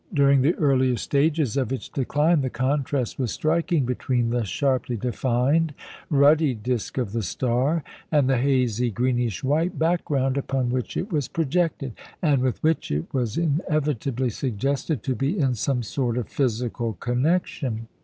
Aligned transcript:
During 0.11 0.41
the 0.41 0.55
earlier 0.55 0.95
stages 0.97 1.55
of 1.57 1.71
its 1.71 1.87
decline, 1.87 2.41
the 2.41 2.49
contrast 2.49 3.19
was 3.19 3.29
striking 3.31 3.85
between 3.85 4.31
the 4.31 4.45
sharply 4.45 4.97
defined, 4.97 5.75
ruddy 6.09 6.55
disc 6.55 6.97
of 6.97 7.11
the 7.11 7.21
star, 7.21 7.83
and 8.11 8.27
the 8.27 8.39
hazy, 8.39 8.89
greenish 8.89 9.43
white 9.43 9.77
background 9.77 10.37
upon 10.39 10.71
which 10.71 10.97
it 10.97 11.11
was 11.11 11.27
projected, 11.27 11.93
and 12.19 12.41
with 12.41 12.63
which 12.63 12.89
it 12.89 13.13
was 13.13 13.37
inevitably 13.37 14.31
suggested 14.31 15.03
to 15.03 15.13
be 15.13 15.37
in 15.37 15.53
some 15.53 15.83
sort 15.83 16.17
of 16.17 16.27
physical 16.27 16.93
connection. 16.93 17.87